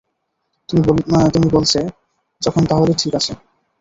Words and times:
তুমি 0.69 1.47
বলছে 1.51 1.79
যখন 2.41 2.63
তাহলে 2.65 2.93
ঠিক 2.97 3.13
আছে। 3.15 3.33